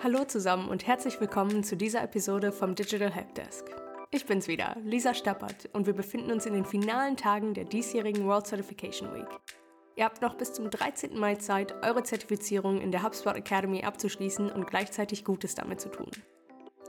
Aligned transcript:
Hallo 0.00 0.24
zusammen 0.24 0.68
und 0.68 0.86
herzlich 0.86 1.20
willkommen 1.20 1.64
zu 1.64 1.76
dieser 1.76 2.04
Episode 2.04 2.52
vom 2.52 2.76
Digital 2.76 3.10
Helpdesk. 3.10 3.64
Ich 4.12 4.26
bin's 4.26 4.46
wieder, 4.46 4.76
Lisa 4.84 5.12
Stappert, 5.12 5.68
und 5.72 5.86
wir 5.86 5.92
befinden 5.92 6.30
uns 6.30 6.46
in 6.46 6.52
den 6.52 6.64
finalen 6.64 7.16
Tagen 7.16 7.52
der 7.52 7.64
diesjährigen 7.64 8.24
World 8.24 8.46
Certification 8.46 9.12
Week. 9.12 9.26
Ihr 9.96 10.04
habt 10.04 10.22
noch 10.22 10.36
bis 10.36 10.52
zum 10.52 10.70
13. 10.70 11.18
Mai 11.18 11.34
Zeit, 11.34 11.74
eure 11.82 12.04
Zertifizierung 12.04 12.80
in 12.80 12.92
der 12.92 13.02
HubSpot 13.02 13.34
Academy 13.34 13.82
abzuschließen 13.82 14.52
und 14.52 14.68
gleichzeitig 14.68 15.24
Gutes 15.24 15.56
damit 15.56 15.80
zu 15.80 15.88
tun. 15.88 16.12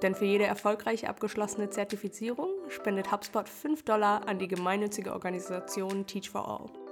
Denn 0.03 0.13
für 0.13 0.25
jede 0.25 0.45
erfolgreich 0.45 1.09
abgeschlossene 1.09 1.71
Zertifizierung 1.71 2.49
spendet 2.67 3.11
HubSpot 3.11 3.49
5 3.49 3.85
Dollar 3.85 4.27
an 4.27 4.37
die 4.37 4.47
gemeinnützige 4.47 5.13
Organisation 5.13 6.05
Teach 6.05 6.29
for 6.29 6.47
All. 6.47 6.88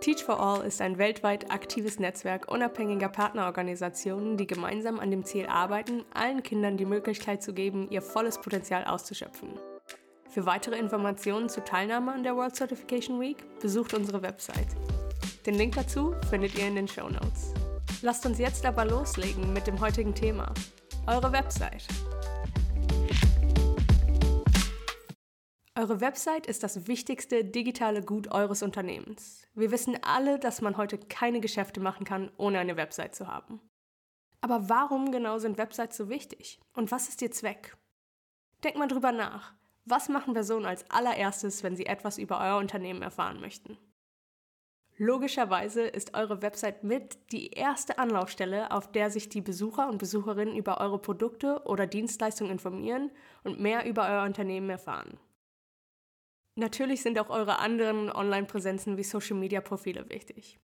Teach 0.00 0.22
for 0.22 0.38
All 0.38 0.64
ist 0.64 0.80
ein 0.80 0.96
weltweit 0.96 1.50
aktives 1.50 1.98
Netzwerk 1.98 2.50
unabhängiger 2.50 3.08
Partnerorganisationen, 3.08 4.36
die 4.36 4.46
gemeinsam 4.46 5.00
an 5.00 5.10
dem 5.10 5.24
Ziel 5.24 5.46
arbeiten, 5.46 6.04
allen 6.14 6.44
Kindern 6.44 6.76
die 6.76 6.84
Möglichkeit 6.84 7.42
zu 7.42 7.52
geben, 7.52 7.88
ihr 7.90 8.00
volles 8.00 8.40
Potenzial 8.40 8.84
auszuschöpfen. 8.84 9.48
Für 10.30 10.46
weitere 10.46 10.78
Informationen 10.78 11.48
zur 11.48 11.64
Teilnahme 11.64 12.12
an 12.12 12.22
der 12.22 12.36
World 12.36 12.54
Certification 12.54 13.20
Week 13.20 13.38
besucht 13.60 13.92
unsere 13.92 14.22
Website. 14.22 14.68
Den 15.46 15.54
Link 15.54 15.74
dazu 15.74 16.14
findet 16.30 16.56
ihr 16.56 16.68
in 16.68 16.76
den 16.76 16.86
Show 16.86 17.08
Notes. 17.08 17.52
Lasst 18.02 18.24
uns 18.24 18.38
jetzt 18.38 18.64
aber 18.64 18.84
loslegen 18.84 19.52
mit 19.52 19.66
dem 19.66 19.80
heutigen 19.80 20.14
Thema. 20.14 20.54
Eure 21.08 21.32
Website. 21.32 21.88
Eure 25.78 26.00
Website 26.00 26.48
ist 26.48 26.64
das 26.64 26.88
wichtigste 26.88 27.44
digitale 27.44 28.02
Gut 28.02 28.32
eures 28.32 28.64
Unternehmens. 28.64 29.46
Wir 29.54 29.70
wissen 29.70 29.96
alle, 30.02 30.40
dass 30.40 30.60
man 30.60 30.76
heute 30.76 30.98
keine 30.98 31.38
Geschäfte 31.38 31.78
machen 31.78 32.04
kann, 32.04 32.32
ohne 32.36 32.58
eine 32.58 32.76
Website 32.76 33.14
zu 33.14 33.28
haben. 33.28 33.60
Aber 34.40 34.68
warum 34.68 35.12
genau 35.12 35.38
sind 35.38 35.56
Websites 35.56 35.96
so 35.96 36.08
wichtig? 36.08 36.58
Und 36.74 36.90
was 36.90 37.08
ist 37.08 37.22
ihr 37.22 37.30
Zweck? 37.30 37.76
Denkt 38.64 38.76
mal 38.76 38.88
drüber 38.88 39.12
nach. 39.12 39.54
Was 39.84 40.08
machen 40.08 40.34
Personen 40.34 40.66
als 40.66 40.84
allererstes, 40.90 41.62
wenn 41.62 41.76
sie 41.76 41.86
etwas 41.86 42.18
über 42.18 42.40
euer 42.40 42.58
Unternehmen 42.58 43.02
erfahren 43.02 43.40
möchten? 43.40 43.78
Logischerweise 44.96 45.82
ist 45.82 46.14
eure 46.14 46.42
Website 46.42 46.82
mit 46.82 47.30
die 47.30 47.50
erste 47.50 47.98
Anlaufstelle, 47.98 48.72
auf 48.72 48.90
der 48.90 49.12
sich 49.12 49.28
die 49.28 49.42
Besucher 49.42 49.88
und 49.88 49.98
Besucherinnen 49.98 50.56
über 50.56 50.80
eure 50.80 50.98
Produkte 50.98 51.62
oder 51.66 51.86
Dienstleistungen 51.86 52.50
informieren 52.50 53.12
und 53.44 53.60
mehr 53.60 53.86
über 53.86 54.08
euer 54.08 54.24
Unternehmen 54.24 54.70
erfahren. 54.70 55.20
Natürlich 56.58 57.02
sind 57.02 57.20
auch 57.20 57.30
eure 57.30 57.60
anderen 57.60 58.10
Online-Präsenzen 58.10 58.96
wie 58.96 59.04
Social-Media-Profile 59.04 60.08
wichtig. 60.10 60.58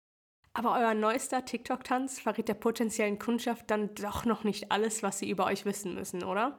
Aber 0.52 0.74
euer 0.74 0.92
neuester 0.92 1.44
TikTok-Tanz 1.44 2.18
verrät 2.18 2.48
der 2.48 2.54
potenziellen 2.54 3.20
Kundschaft 3.20 3.70
dann 3.70 3.94
doch 3.94 4.24
noch 4.24 4.42
nicht 4.42 4.72
alles, 4.72 5.04
was 5.04 5.20
sie 5.20 5.30
über 5.30 5.46
euch 5.46 5.64
wissen 5.64 5.94
müssen, 5.94 6.24
oder? 6.24 6.58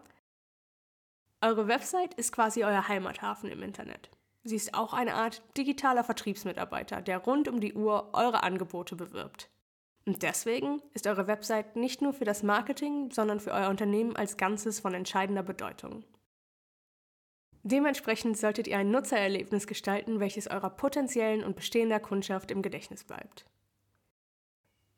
Eure 1.41 1.67
Website 1.67 2.13
ist 2.13 2.31
quasi 2.31 2.63
euer 2.63 2.87
Heimathafen 2.87 3.49
im 3.49 3.61
Internet. 3.61 4.09
Sie 4.45 4.55
ist 4.55 4.73
auch 4.73 4.93
eine 4.93 5.15
Art 5.15 5.43
digitaler 5.57 6.05
Vertriebsmitarbeiter, 6.05 7.01
der 7.01 7.17
rund 7.17 7.49
um 7.49 7.59
die 7.59 7.73
Uhr 7.73 8.11
eure 8.13 8.41
Angebote 8.41 8.95
bewirbt. 8.95 9.49
Und 10.05 10.23
deswegen 10.23 10.81
ist 10.93 11.07
eure 11.07 11.27
Website 11.27 11.75
nicht 11.75 12.01
nur 12.01 12.13
für 12.13 12.25
das 12.25 12.41
Marketing, 12.41 13.11
sondern 13.11 13.41
für 13.41 13.51
euer 13.51 13.69
Unternehmen 13.69 14.15
als 14.15 14.37
Ganzes 14.37 14.79
von 14.79 14.93
entscheidender 14.93 15.43
Bedeutung. 15.43 16.05
Dementsprechend 17.67 18.37
solltet 18.37 18.67
ihr 18.67 18.77
ein 18.77 18.91
Nutzererlebnis 18.91 19.65
gestalten, 19.65 20.19
welches 20.19 20.45
eurer 20.45 20.69
potenziellen 20.69 21.43
und 21.43 21.55
bestehender 21.55 21.99
Kundschaft 21.99 22.51
im 22.51 22.61
Gedächtnis 22.61 23.03
bleibt. 23.03 23.47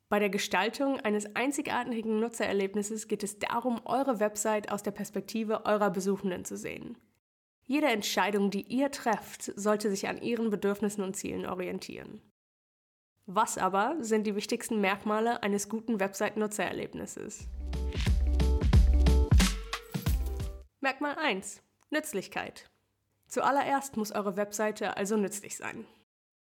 Bei 0.09 0.19
der 0.19 0.29
Gestaltung 0.29 0.99
eines 0.99 1.33
einzigartigen 1.33 2.19
Nutzererlebnisses 2.19 3.07
geht 3.07 3.23
es 3.23 3.39
darum, 3.39 3.79
eure 3.85 4.19
Website 4.19 4.69
aus 4.69 4.83
der 4.83 4.91
Perspektive 4.91 5.65
eurer 5.65 5.89
Besuchenden 5.89 6.43
zu 6.43 6.57
sehen. 6.57 6.97
Jede 7.63 7.87
Entscheidung, 7.87 8.49
die 8.49 8.63
ihr 8.63 8.91
trefft, 8.91 9.43
sollte 9.55 9.89
sich 9.89 10.09
an 10.09 10.21
ihren 10.21 10.49
Bedürfnissen 10.49 11.05
und 11.05 11.15
Zielen 11.15 11.45
orientieren. 11.45 12.21
Was 13.27 13.57
aber 13.57 13.95
sind 14.01 14.27
die 14.27 14.35
wichtigsten 14.35 14.81
Merkmale 14.81 15.41
eines 15.41 15.69
guten 15.69 16.01
Website-Nutzererlebnisses? 16.01 17.47
Merkmal 20.81 21.15
1. 21.15 21.61
Nützlichkeit. 21.89 22.69
Zuallererst 23.27 23.95
muss 23.97 24.11
eure 24.11 24.35
Webseite 24.35 24.97
also 24.97 25.15
nützlich 25.15 25.55
sein. 25.55 25.85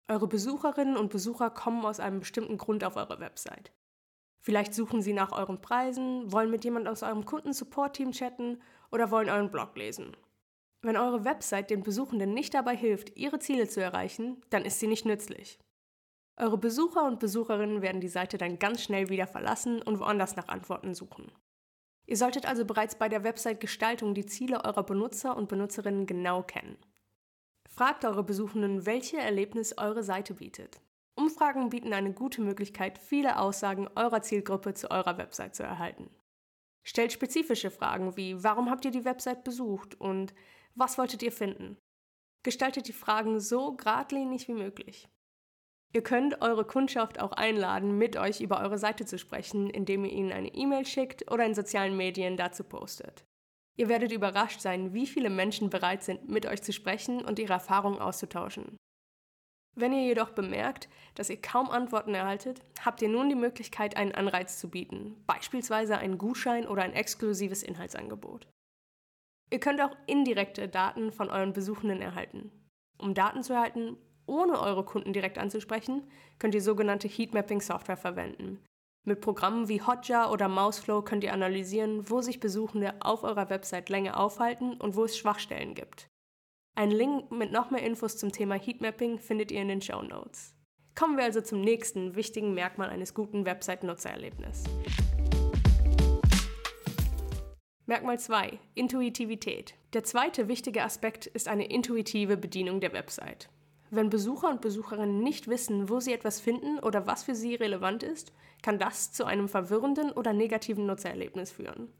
Eure 0.08 0.26
Besucherinnen 0.26 0.96
und 0.96 1.10
Besucher 1.10 1.50
kommen 1.50 1.84
aus 1.84 2.00
einem 2.00 2.20
bestimmten 2.20 2.58
Grund 2.58 2.82
auf 2.82 2.96
eure 2.96 3.20
Website. 3.20 3.72
Vielleicht 4.40 4.74
suchen 4.74 5.02
sie 5.02 5.12
nach 5.12 5.32
euren 5.32 5.60
Preisen, 5.60 6.32
wollen 6.32 6.50
mit 6.50 6.64
jemand 6.64 6.88
aus 6.88 7.02
eurem 7.02 7.24
Kundensupport-Team 7.24 8.12
chatten 8.12 8.60
oder 8.90 9.10
wollen 9.10 9.28
euren 9.28 9.50
Blog 9.50 9.76
lesen. 9.76 10.16
Wenn 10.82 10.96
eure 10.96 11.24
Website 11.24 11.70
den 11.70 11.82
Besuchenden 11.82 12.32
nicht 12.32 12.54
dabei 12.54 12.76
hilft, 12.76 13.16
ihre 13.16 13.38
Ziele 13.38 13.68
zu 13.68 13.80
erreichen, 13.80 14.40
dann 14.50 14.64
ist 14.64 14.80
sie 14.80 14.86
nicht 14.86 15.04
nützlich. 15.04 15.58
Eure 16.36 16.56
Besucher 16.56 17.04
und 17.04 17.18
Besucherinnen 17.18 17.82
werden 17.82 18.00
die 18.00 18.08
Seite 18.08 18.38
dann 18.38 18.58
ganz 18.58 18.82
schnell 18.82 19.08
wieder 19.08 19.26
verlassen 19.26 19.82
und 19.82 19.98
woanders 19.98 20.36
nach 20.36 20.48
Antworten 20.48 20.94
suchen. 20.94 21.30
Ihr 22.08 22.16
solltet 22.16 22.46
also 22.46 22.64
bereits 22.64 22.94
bei 22.94 23.10
der 23.10 23.22
Website-Gestaltung 23.22 24.14
die 24.14 24.24
Ziele 24.24 24.64
eurer 24.64 24.82
Benutzer 24.82 25.36
und 25.36 25.50
Benutzerinnen 25.50 26.06
genau 26.06 26.42
kennen. 26.42 26.78
Fragt 27.68 28.02
eure 28.06 28.24
Besuchenden, 28.24 28.86
welche 28.86 29.18
Erlebnis 29.18 29.76
eure 29.76 30.02
Seite 30.02 30.32
bietet. 30.32 30.80
Umfragen 31.16 31.68
bieten 31.68 31.92
eine 31.92 32.14
gute 32.14 32.40
Möglichkeit, 32.40 32.98
viele 32.98 33.38
Aussagen 33.38 33.90
eurer 33.94 34.22
Zielgruppe 34.22 34.72
zu 34.72 34.90
eurer 34.90 35.18
Website 35.18 35.54
zu 35.54 35.64
erhalten. 35.64 36.08
Stellt 36.82 37.12
spezifische 37.12 37.70
Fragen 37.70 38.16
wie 38.16 38.42
Warum 38.42 38.70
habt 38.70 38.86
ihr 38.86 38.90
die 38.90 39.04
Website 39.04 39.44
besucht 39.44 40.00
und 40.00 40.32
Was 40.74 40.96
wolltet 40.96 41.22
ihr 41.22 41.32
finden? 41.32 41.76
Gestaltet 42.42 42.88
die 42.88 42.94
Fragen 42.94 43.38
so 43.38 43.76
geradlinig 43.76 44.48
wie 44.48 44.54
möglich. 44.54 45.10
Ihr 45.94 46.02
könnt 46.02 46.42
eure 46.42 46.64
Kundschaft 46.64 47.18
auch 47.18 47.32
einladen, 47.32 47.96
mit 47.96 48.16
euch 48.16 48.40
über 48.40 48.60
eure 48.60 48.78
Seite 48.78 49.06
zu 49.06 49.18
sprechen, 49.18 49.70
indem 49.70 50.04
ihr 50.04 50.12
ihnen 50.12 50.32
eine 50.32 50.54
E-Mail 50.54 50.84
schickt 50.84 51.30
oder 51.30 51.46
in 51.46 51.54
sozialen 51.54 51.96
Medien 51.96 52.36
dazu 52.36 52.62
postet. 52.62 53.24
Ihr 53.76 53.88
werdet 53.88 54.12
überrascht 54.12 54.60
sein, 54.60 54.92
wie 54.92 55.06
viele 55.06 55.30
Menschen 55.30 55.70
bereit 55.70 56.02
sind, 56.02 56.28
mit 56.28 56.46
euch 56.46 56.62
zu 56.62 56.72
sprechen 56.72 57.24
und 57.24 57.38
ihre 57.38 57.54
Erfahrungen 57.54 58.00
auszutauschen. 58.00 58.76
Wenn 59.76 59.92
ihr 59.92 60.02
jedoch 60.02 60.30
bemerkt, 60.30 60.88
dass 61.14 61.30
ihr 61.30 61.40
kaum 61.40 61.70
Antworten 61.70 62.12
erhaltet, 62.12 62.60
habt 62.84 63.00
ihr 63.00 63.08
nun 63.08 63.28
die 63.28 63.36
Möglichkeit, 63.36 63.96
einen 63.96 64.12
Anreiz 64.12 64.58
zu 64.58 64.68
bieten, 64.68 65.22
beispielsweise 65.26 65.96
einen 65.96 66.18
Gutschein 66.18 66.66
oder 66.66 66.82
ein 66.82 66.92
exklusives 66.92 67.62
Inhaltsangebot. 67.62 68.48
Ihr 69.50 69.60
könnt 69.60 69.80
auch 69.80 69.96
indirekte 70.06 70.68
Daten 70.68 71.12
von 71.12 71.30
euren 71.30 71.52
Besuchenden 71.52 72.02
erhalten. 72.02 72.50
Um 72.98 73.14
Daten 73.14 73.44
zu 73.44 73.52
erhalten, 73.52 73.96
ohne 74.28 74.60
eure 74.60 74.84
Kunden 74.84 75.12
direkt 75.12 75.38
anzusprechen, 75.38 76.04
könnt 76.38 76.54
ihr 76.54 76.62
sogenannte 76.62 77.08
Heatmapping-Software 77.08 77.96
verwenden. 77.96 78.62
Mit 79.04 79.20
Programmen 79.20 79.68
wie 79.68 79.80
Hotjar 79.80 80.30
oder 80.30 80.48
Mouseflow 80.48 81.02
könnt 81.02 81.24
ihr 81.24 81.32
analysieren, 81.32 82.10
wo 82.10 82.20
sich 82.20 82.40
Besuchende 82.40 82.94
auf 83.00 83.24
eurer 83.24 83.48
Website 83.48 83.88
länger 83.88 84.20
aufhalten 84.20 84.74
und 84.74 84.96
wo 84.96 85.04
es 85.04 85.16
Schwachstellen 85.16 85.74
gibt. 85.74 86.08
Einen 86.76 86.92
Link 86.92 87.32
mit 87.32 87.50
noch 87.50 87.70
mehr 87.70 87.82
Infos 87.82 88.18
zum 88.18 88.30
Thema 88.32 88.54
Heatmapping 88.54 89.18
findet 89.18 89.50
ihr 89.50 89.62
in 89.62 89.68
den 89.68 89.82
Show 89.82 90.02
Notes. 90.02 90.54
Kommen 90.94 91.16
wir 91.16 91.24
also 91.24 91.40
zum 91.40 91.60
nächsten 91.60 92.16
wichtigen 92.16 92.54
Merkmal 92.54 92.90
eines 92.90 93.14
guten 93.14 93.46
Website-Nutzererlebnisses. 93.46 94.64
Merkmal 97.86 98.18
2. 98.18 98.58
Intuitivität. 98.74 99.74
Der 99.94 100.04
zweite 100.04 100.48
wichtige 100.48 100.84
Aspekt 100.84 101.26
ist 101.26 101.48
eine 101.48 101.64
intuitive 101.64 102.36
Bedienung 102.36 102.80
der 102.80 102.92
Website. 102.92 103.48
Wenn 103.90 104.10
Besucher 104.10 104.50
und 104.50 104.60
Besucherinnen 104.60 105.20
nicht 105.20 105.48
wissen, 105.48 105.88
wo 105.88 106.00
sie 106.00 106.12
etwas 106.12 106.40
finden 106.40 106.78
oder 106.78 107.06
was 107.06 107.22
für 107.22 107.34
sie 107.34 107.54
relevant 107.54 108.02
ist, 108.02 108.32
kann 108.62 108.78
das 108.78 109.12
zu 109.12 109.24
einem 109.24 109.48
verwirrenden 109.48 110.12
oder 110.12 110.32
negativen 110.32 110.86
Nutzererlebnis 110.86 111.52
führen. 111.52 111.92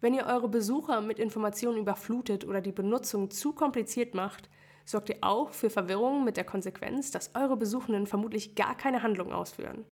Wenn 0.00 0.14
ihr 0.14 0.26
eure 0.26 0.48
Besucher 0.48 1.00
mit 1.00 1.18
Informationen 1.18 1.78
überflutet 1.78 2.44
oder 2.44 2.60
die 2.60 2.72
Benutzung 2.72 3.30
zu 3.30 3.52
kompliziert 3.52 4.14
macht, 4.14 4.48
sorgt 4.84 5.08
ihr 5.08 5.18
auch 5.22 5.52
für 5.52 5.70
Verwirrung 5.70 6.22
mit 6.24 6.36
der 6.36 6.44
Konsequenz, 6.44 7.10
dass 7.10 7.34
eure 7.34 7.56
Besuchenden 7.56 8.06
vermutlich 8.06 8.54
gar 8.54 8.76
keine 8.76 9.02
Handlung 9.02 9.32
ausführen. 9.32 9.86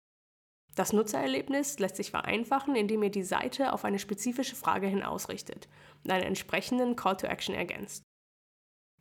Das 0.74 0.92
Nutzererlebnis 0.92 1.78
lässt 1.78 1.96
sich 1.96 2.10
vereinfachen, 2.10 2.74
indem 2.74 3.02
ihr 3.02 3.10
die 3.10 3.22
Seite 3.22 3.72
auf 3.72 3.84
eine 3.84 3.98
spezifische 3.98 4.56
Frage 4.56 4.86
hin 4.86 5.02
ausrichtet 5.02 5.68
und 6.04 6.10
einen 6.10 6.24
entsprechenden 6.24 6.96
Call 6.96 7.16
to 7.16 7.26
Action 7.26 7.54
ergänzt. 7.54 8.02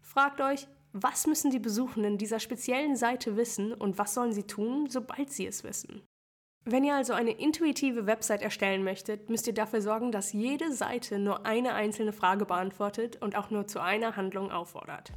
Fragt 0.01 0.41
euch, 0.41 0.67
was 0.93 1.27
müssen 1.27 1.51
die 1.51 1.59
Besuchenden 1.59 2.17
dieser 2.17 2.39
speziellen 2.39 2.95
Seite 2.95 3.37
wissen 3.37 3.73
und 3.73 3.99
was 3.99 4.15
sollen 4.15 4.33
sie 4.33 4.47
tun, 4.47 4.89
sobald 4.89 5.31
sie 5.31 5.45
es 5.45 5.63
wissen? 5.63 6.01
Wenn 6.65 6.83
ihr 6.83 6.95
also 6.95 7.13
eine 7.13 7.31
intuitive 7.31 8.07
Website 8.07 8.41
erstellen 8.41 8.83
möchtet, 8.83 9.29
müsst 9.29 9.45
ihr 9.45 9.53
dafür 9.53 9.81
sorgen, 9.81 10.11
dass 10.11 10.33
jede 10.33 10.73
Seite 10.73 11.19
nur 11.19 11.45
eine 11.45 11.73
einzelne 11.73 12.11
Frage 12.11 12.45
beantwortet 12.45 13.21
und 13.21 13.35
auch 13.35 13.51
nur 13.51 13.67
zu 13.67 13.79
einer 13.79 14.15
Handlung 14.15 14.51
auffordert. 14.51 15.11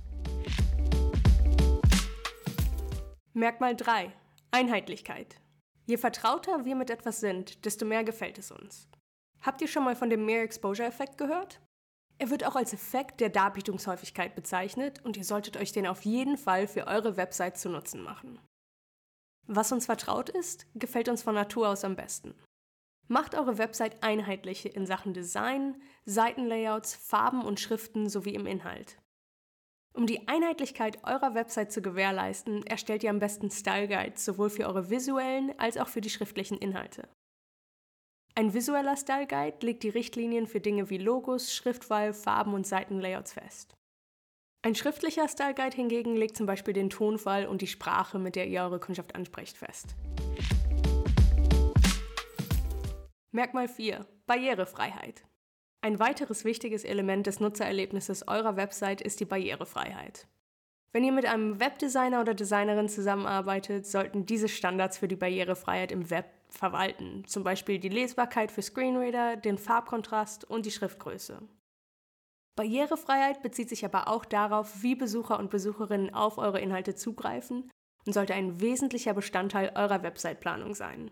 Merkmal 3.32 3.74
3. 3.74 4.12
Einheitlichkeit. 4.50 5.40
Je 5.86 5.96
vertrauter 5.96 6.66
wir 6.66 6.76
mit 6.76 6.90
etwas 6.90 7.20
sind, 7.20 7.64
desto 7.64 7.86
mehr 7.86 8.04
gefällt 8.04 8.36
es 8.36 8.50
uns. 8.50 8.88
Habt 9.40 9.62
ihr 9.62 9.68
schon 9.68 9.84
mal 9.84 9.96
von 9.96 10.10
dem 10.10 10.26
Mere 10.26 10.42
Exposure 10.42 10.86
Effekt 10.86 11.16
gehört? 11.16 11.61
Er 12.22 12.30
wird 12.30 12.44
auch 12.44 12.54
als 12.54 12.72
Effekt 12.72 13.20
der 13.20 13.30
Darbietungshäufigkeit 13.30 14.36
bezeichnet 14.36 15.04
und 15.04 15.16
ihr 15.16 15.24
solltet 15.24 15.56
euch 15.56 15.72
den 15.72 15.88
auf 15.88 16.02
jeden 16.02 16.38
Fall 16.38 16.68
für 16.68 16.86
eure 16.86 17.16
Website 17.16 17.58
zu 17.58 17.68
Nutzen 17.68 18.00
machen. 18.00 18.38
Was 19.48 19.72
uns 19.72 19.86
vertraut 19.86 20.28
ist, 20.28 20.68
gefällt 20.76 21.08
uns 21.08 21.24
von 21.24 21.34
Natur 21.34 21.68
aus 21.68 21.82
am 21.84 21.96
besten. 21.96 22.36
Macht 23.08 23.34
eure 23.34 23.58
Website 23.58 24.04
einheitlich 24.04 24.76
in 24.76 24.86
Sachen 24.86 25.14
Design, 25.14 25.82
Seitenlayouts, 26.04 26.94
Farben 26.94 27.42
und 27.42 27.58
Schriften 27.58 28.08
sowie 28.08 28.36
im 28.36 28.46
Inhalt. 28.46 28.98
Um 29.92 30.06
die 30.06 30.28
Einheitlichkeit 30.28 31.02
eurer 31.02 31.34
Website 31.34 31.72
zu 31.72 31.82
gewährleisten, 31.82 32.64
erstellt 32.64 33.02
ihr 33.02 33.10
am 33.10 33.18
besten 33.18 33.50
Style 33.50 33.88
Guides 33.88 34.24
sowohl 34.24 34.48
für 34.48 34.68
eure 34.68 34.90
visuellen 34.90 35.58
als 35.58 35.76
auch 35.76 35.88
für 35.88 36.00
die 36.00 36.08
schriftlichen 36.10 36.58
Inhalte. 36.58 37.08
Ein 38.34 38.54
visueller 38.54 38.96
Style 38.96 39.26
Guide 39.26 39.58
legt 39.60 39.82
die 39.82 39.90
Richtlinien 39.90 40.46
für 40.46 40.60
Dinge 40.60 40.88
wie 40.88 40.96
Logos, 40.96 41.54
Schriftwahl, 41.54 42.14
Farben 42.14 42.54
und 42.54 42.66
Seitenlayouts 42.66 43.34
fest. 43.34 43.76
Ein 44.62 44.74
schriftlicher 44.74 45.28
Style 45.28 45.52
Guide 45.52 45.76
hingegen 45.76 46.16
legt 46.16 46.38
zum 46.38 46.46
Beispiel 46.46 46.72
den 46.72 46.88
Tonfall 46.88 47.46
und 47.46 47.60
die 47.60 47.66
Sprache, 47.66 48.18
mit 48.18 48.34
der 48.34 48.46
ihr 48.46 48.62
eure 48.62 48.80
Kundschaft 48.80 49.14
ansprecht, 49.14 49.58
fest. 49.58 49.96
Merkmal 53.32 53.68
4. 53.68 54.06
Barrierefreiheit. 54.26 55.24
Ein 55.82 55.98
weiteres 55.98 56.46
wichtiges 56.46 56.84
Element 56.84 57.26
des 57.26 57.38
Nutzererlebnisses 57.38 58.28
eurer 58.28 58.56
Website 58.56 59.02
ist 59.02 59.20
die 59.20 59.26
Barrierefreiheit. 59.26 60.26
Wenn 60.92 61.04
ihr 61.04 61.12
mit 61.12 61.24
einem 61.24 61.58
Webdesigner 61.58 62.20
oder 62.20 62.34
Designerin 62.34 62.88
zusammenarbeitet, 62.88 63.86
sollten 63.86 64.26
diese 64.26 64.48
Standards 64.48 64.98
für 64.98 65.08
die 65.08 65.16
Barrierefreiheit 65.16 65.90
im 65.90 66.10
Web 66.10 66.26
verwalten, 66.50 67.24
zum 67.26 67.44
Beispiel 67.44 67.78
die 67.78 67.88
Lesbarkeit 67.88 68.52
für 68.52 68.60
Screenreader, 68.60 69.36
den 69.36 69.56
Farbkontrast 69.56 70.44
und 70.44 70.66
die 70.66 70.70
Schriftgröße. 70.70 71.40
Barrierefreiheit 72.56 73.42
bezieht 73.42 73.70
sich 73.70 73.86
aber 73.86 74.08
auch 74.08 74.26
darauf, 74.26 74.82
wie 74.82 74.94
Besucher 74.94 75.38
und 75.38 75.50
Besucherinnen 75.50 76.12
auf 76.12 76.36
eure 76.36 76.60
Inhalte 76.60 76.94
zugreifen 76.94 77.70
und 78.04 78.12
sollte 78.12 78.34
ein 78.34 78.60
wesentlicher 78.60 79.14
Bestandteil 79.14 79.72
eurer 79.74 80.02
Website-Planung 80.02 80.74
sein. 80.74 81.10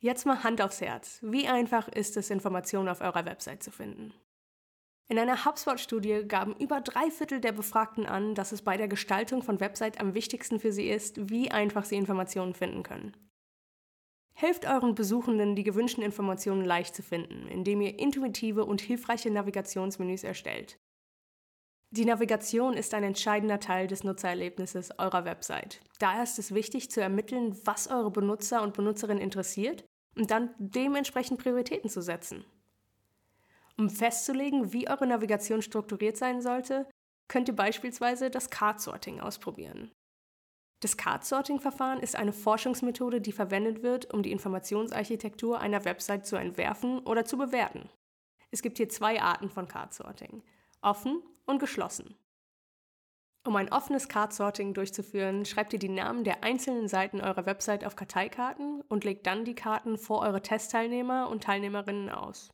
Jetzt 0.00 0.26
mal 0.26 0.44
Hand 0.44 0.62
aufs 0.62 0.80
Herz. 0.80 1.18
Wie 1.22 1.48
einfach 1.48 1.88
ist 1.88 2.16
es, 2.16 2.30
Informationen 2.30 2.88
auf 2.88 3.00
eurer 3.00 3.24
Website 3.24 3.62
zu 3.62 3.72
finden? 3.72 4.14
In 5.08 5.18
einer 5.18 5.44
HubSpot-Studie 5.44 6.24
gaben 6.26 6.56
über 6.56 6.80
drei 6.80 7.10
Viertel 7.10 7.40
der 7.40 7.52
Befragten 7.52 8.06
an, 8.06 8.34
dass 8.34 8.52
es 8.52 8.62
bei 8.62 8.76
der 8.76 8.88
Gestaltung 8.88 9.42
von 9.42 9.60
Website 9.60 10.00
am 10.00 10.14
wichtigsten 10.14 10.58
für 10.58 10.72
sie 10.72 10.88
ist, 10.88 11.28
wie 11.30 11.50
einfach 11.50 11.84
sie 11.84 11.96
Informationen 11.96 12.54
finden 12.54 12.82
können. 12.82 13.16
Helft 14.34 14.66
euren 14.66 14.94
Besuchenden, 14.94 15.54
die 15.54 15.64
gewünschten 15.64 16.02
Informationen 16.02 16.64
leicht 16.64 16.94
zu 16.94 17.02
finden, 17.02 17.46
indem 17.48 17.80
ihr 17.82 17.98
intuitive 17.98 18.64
und 18.64 18.80
hilfreiche 18.80 19.30
Navigationsmenüs 19.30 20.24
erstellt. 20.24 20.78
Die 21.90 22.06
Navigation 22.06 22.74
ist 22.74 22.94
ein 22.94 23.04
entscheidender 23.04 23.60
Teil 23.60 23.86
des 23.86 24.02
Nutzererlebnisses 24.02 24.98
eurer 24.98 25.26
Website. 25.26 25.82
Daher 25.98 26.22
ist 26.22 26.38
es 26.38 26.54
wichtig 26.54 26.90
zu 26.90 27.02
ermitteln, 27.02 27.54
was 27.66 27.88
eure 27.88 28.10
Benutzer 28.10 28.62
und 28.62 28.72
Benutzerinnen 28.72 29.22
interessiert 29.22 29.84
und 30.16 30.30
dann 30.30 30.54
dementsprechend 30.58 31.38
Prioritäten 31.38 31.90
zu 31.90 32.00
setzen. 32.00 32.46
Um 33.78 33.90
festzulegen, 33.90 34.72
wie 34.72 34.88
eure 34.88 35.06
Navigation 35.06 35.62
strukturiert 35.62 36.16
sein 36.16 36.42
sollte, 36.42 36.86
könnt 37.28 37.48
ihr 37.48 37.56
beispielsweise 37.56 38.30
das 38.30 38.50
Card-Sorting 38.50 39.20
ausprobieren. 39.20 39.90
Das 40.80 40.96
Card-Sorting-Verfahren 40.96 42.00
ist 42.00 42.16
eine 42.16 42.32
Forschungsmethode, 42.32 43.20
die 43.20 43.32
verwendet 43.32 43.82
wird, 43.82 44.12
um 44.12 44.22
die 44.22 44.32
Informationsarchitektur 44.32 45.60
einer 45.60 45.84
Website 45.84 46.26
zu 46.26 46.36
entwerfen 46.36 46.98
oder 47.00 47.24
zu 47.24 47.38
bewerten. 47.38 47.88
Es 48.50 48.62
gibt 48.62 48.78
hier 48.78 48.88
zwei 48.88 49.22
Arten 49.22 49.48
von 49.48 49.68
Card-Sorting, 49.68 50.42
offen 50.82 51.22
und 51.46 51.58
geschlossen. 51.58 52.16
Um 53.44 53.56
ein 53.56 53.72
offenes 53.72 54.08
Card-Sorting 54.08 54.74
durchzuführen, 54.74 55.44
schreibt 55.44 55.72
ihr 55.72 55.78
die 55.78 55.88
Namen 55.88 56.22
der 56.22 56.44
einzelnen 56.44 56.86
Seiten 56.86 57.20
eurer 57.20 57.46
Website 57.46 57.84
auf 57.84 57.96
Karteikarten 57.96 58.82
und 58.82 59.04
legt 59.04 59.26
dann 59.26 59.44
die 59.44 59.54
Karten 59.54 59.98
vor 59.98 60.20
eure 60.20 60.42
Testteilnehmer 60.42 61.28
und 61.28 61.42
Teilnehmerinnen 61.42 62.08
aus. 62.08 62.50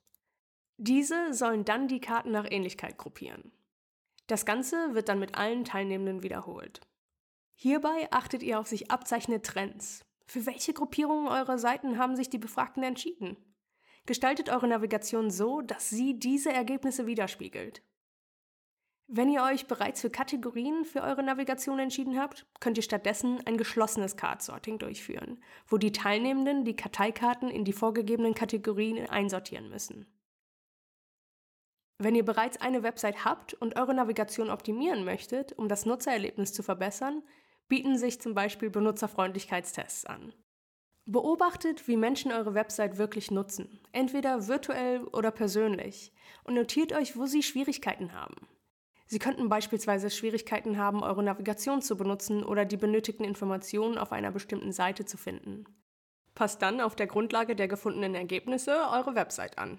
Diese 0.80 1.34
sollen 1.34 1.64
dann 1.64 1.88
die 1.88 2.00
Karten 2.00 2.30
nach 2.30 2.46
Ähnlichkeit 2.48 2.98
gruppieren. 2.98 3.50
Das 4.28 4.46
Ganze 4.46 4.94
wird 4.94 5.08
dann 5.08 5.18
mit 5.18 5.34
allen 5.34 5.64
Teilnehmenden 5.64 6.22
wiederholt. 6.22 6.80
Hierbei 7.54 8.06
achtet 8.12 8.44
ihr 8.44 8.60
auf 8.60 8.68
sich 8.68 8.88
abzeichnende 8.88 9.42
Trends. 9.42 10.04
Für 10.24 10.46
welche 10.46 10.72
Gruppierungen 10.72 11.26
eurer 11.26 11.58
Seiten 11.58 11.98
haben 11.98 12.14
sich 12.14 12.30
die 12.30 12.38
Befragten 12.38 12.84
entschieden? 12.84 13.36
Gestaltet 14.06 14.50
eure 14.50 14.68
Navigation 14.68 15.32
so, 15.32 15.62
dass 15.62 15.90
sie 15.90 16.16
diese 16.16 16.52
Ergebnisse 16.52 17.06
widerspiegelt. 17.06 17.82
Wenn 19.08 19.30
ihr 19.30 19.42
euch 19.42 19.66
bereits 19.66 20.00
für 20.00 20.10
Kategorien 20.10 20.84
für 20.84 21.02
eure 21.02 21.24
Navigation 21.24 21.80
entschieden 21.80 22.20
habt, 22.20 22.46
könnt 22.60 22.76
ihr 22.76 22.84
stattdessen 22.84 23.44
ein 23.46 23.56
geschlossenes 23.56 24.16
Card-Sorting 24.16 24.78
durchführen, 24.78 25.42
wo 25.66 25.76
die 25.76 25.92
Teilnehmenden 25.92 26.64
die 26.64 26.76
Karteikarten 26.76 27.50
in 27.50 27.64
die 27.64 27.72
vorgegebenen 27.72 28.34
Kategorien 28.34 29.08
einsortieren 29.08 29.70
müssen. 29.70 30.06
Wenn 31.98 32.14
ihr 32.14 32.24
bereits 32.24 32.60
eine 32.60 32.84
Website 32.84 33.24
habt 33.24 33.54
und 33.54 33.76
eure 33.76 33.92
Navigation 33.92 34.50
optimieren 34.50 35.04
möchtet, 35.04 35.52
um 35.58 35.68
das 35.68 35.84
Nutzererlebnis 35.84 36.52
zu 36.52 36.62
verbessern, 36.62 37.22
bieten 37.66 37.98
sich 37.98 38.20
zum 38.20 38.34
Beispiel 38.34 38.70
Benutzerfreundlichkeitstests 38.70 40.06
an. 40.06 40.32
Beobachtet, 41.06 41.88
wie 41.88 41.96
Menschen 41.96 42.30
eure 42.30 42.54
Website 42.54 42.98
wirklich 42.98 43.30
nutzen, 43.30 43.80
entweder 43.92 44.46
virtuell 44.46 45.04
oder 45.08 45.30
persönlich, 45.30 46.12
und 46.44 46.54
notiert 46.54 46.92
euch, 46.92 47.16
wo 47.16 47.26
sie 47.26 47.42
Schwierigkeiten 47.42 48.12
haben. 48.12 48.46
Sie 49.06 49.18
könnten 49.18 49.48
beispielsweise 49.48 50.10
Schwierigkeiten 50.10 50.76
haben, 50.76 51.02
eure 51.02 51.22
Navigation 51.22 51.80
zu 51.80 51.96
benutzen 51.96 52.44
oder 52.44 52.66
die 52.66 52.76
benötigten 52.76 53.24
Informationen 53.24 53.96
auf 53.96 54.12
einer 54.12 54.30
bestimmten 54.30 54.70
Seite 54.70 55.06
zu 55.06 55.16
finden. 55.16 55.64
Passt 56.34 56.60
dann 56.60 56.80
auf 56.80 56.94
der 56.94 57.06
Grundlage 57.06 57.56
der 57.56 57.68
gefundenen 57.68 58.14
Ergebnisse 58.14 58.76
eure 58.92 59.14
Website 59.14 59.58
an. 59.58 59.78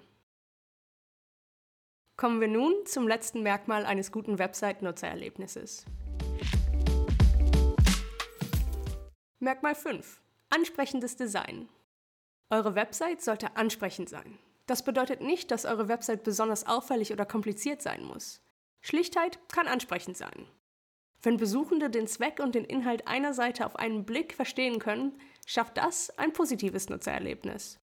Kommen 2.20 2.42
wir 2.42 2.48
nun 2.48 2.74
zum 2.84 3.08
letzten 3.08 3.42
Merkmal 3.42 3.86
eines 3.86 4.12
guten 4.12 4.38
Website-Nutzererlebnisses. 4.38 5.86
Merkmal 9.38 9.74
5. 9.74 10.20
Ansprechendes 10.50 11.16
Design. 11.16 11.70
Eure 12.50 12.74
Website 12.74 13.22
sollte 13.22 13.56
ansprechend 13.56 14.10
sein. 14.10 14.38
Das 14.66 14.84
bedeutet 14.84 15.22
nicht, 15.22 15.50
dass 15.50 15.64
eure 15.64 15.88
Website 15.88 16.22
besonders 16.22 16.66
auffällig 16.66 17.10
oder 17.10 17.24
kompliziert 17.24 17.80
sein 17.80 18.04
muss. 18.04 18.42
Schlichtheit 18.82 19.38
kann 19.48 19.66
ansprechend 19.66 20.18
sein. 20.18 20.46
Wenn 21.22 21.38
Besuchende 21.38 21.88
den 21.88 22.06
Zweck 22.06 22.38
und 22.38 22.54
den 22.54 22.66
Inhalt 22.66 23.08
einer 23.08 23.32
Seite 23.32 23.64
auf 23.64 23.76
einen 23.76 24.04
Blick 24.04 24.34
verstehen 24.34 24.78
können, 24.78 25.18
schafft 25.46 25.78
das 25.78 26.10
ein 26.18 26.34
positives 26.34 26.90
Nutzererlebnis. 26.90 27.80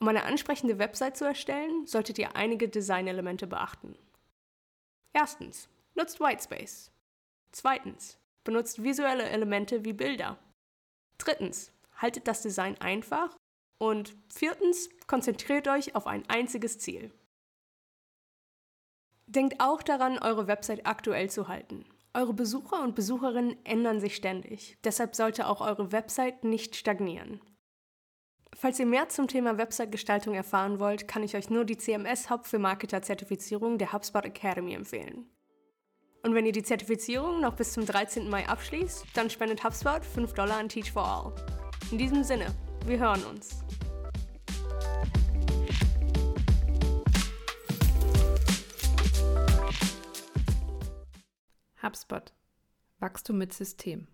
Um 0.00 0.08
eine 0.08 0.24
ansprechende 0.24 0.78
Website 0.78 1.16
zu 1.16 1.24
erstellen, 1.24 1.86
solltet 1.86 2.18
ihr 2.18 2.36
einige 2.36 2.68
Designelemente 2.68 3.46
beachten. 3.46 3.96
Erstens, 5.12 5.68
nutzt 5.94 6.20
Whitespace. 6.20 6.92
Zweitens, 7.50 8.18
benutzt 8.44 8.82
visuelle 8.82 9.28
Elemente 9.28 9.84
wie 9.84 9.92
Bilder. 9.92 10.38
Drittens, 11.18 11.72
haltet 11.96 12.28
das 12.28 12.42
Design 12.42 12.80
einfach. 12.80 13.36
Und 13.78 14.14
viertens, 14.32 14.88
konzentriert 15.06 15.66
euch 15.68 15.94
auf 15.94 16.06
ein 16.06 16.28
einziges 16.28 16.78
Ziel. 16.78 17.12
Denkt 19.26 19.60
auch 19.60 19.82
daran, 19.82 20.18
eure 20.18 20.46
Website 20.46 20.86
aktuell 20.86 21.28
zu 21.28 21.48
halten. 21.48 21.84
Eure 22.14 22.32
Besucher 22.32 22.82
und 22.82 22.94
Besucherinnen 22.94 23.56
ändern 23.64 24.00
sich 24.00 24.16
ständig. 24.16 24.78
Deshalb 24.84 25.14
sollte 25.14 25.46
auch 25.46 25.60
eure 25.60 25.92
Website 25.92 26.44
nicht 26.44 26.76
stagnieren. 26.76 27.40
Falls 28.60 28.80
ihr 28.80 28.86
mehr 28.86 29.08
zum 29.08 29.28
Thema 29.28 29.56
Website-Gestaltung 29.56 30.34
erfahren 30.34 30.80
wollt, 30.80 31.06
kann 31.06 31.22
ich 31.22 31.36
euch 31.36 31.48
nur 31.48 31.64
die 31.64 31.76
CMS 31.76 32.28
Hub 32.28 32.44
für 32.44 32.58
Marketer-Zertifizierung 32.58 33.78
der 33.78 33.92
HubSpot 33.92 34.24
Academy 34.24 34.74
empfehlen. 34.74 35.30
Und 36.24 36.34
wenn 36.34 36.44
ihr 36.44 36.50
die 36.50 36.64
Zertifizierung 36.64 37.40
noch 37.40 37.54
bis 37.54 37.72
zum 37.72 37.86
13. 37.86 38.28
Mai 38.28 38.48
abschließt, 38.48 39.06
dann 39.14 39.30
spendet 39.30 39.62
HubSpot 39.62 40.04
5 40.04 40.32
Dollar 40.32 40.58
an 40.58 40.68
Teach 40.68 40.90
for 40.90 41.06
All. 41.06 41.32
In 41.92 41.98
diesem 41.98 42.24
Sinne, 42.24 42.46
wir 42.84 42.98
hören 42.98 43.22
uns. 43.26 43.62
HubSpot. 51.80 52.32
Wachstum 52.98 53.38
mit 53.38 53.52
System. 53.52 54.08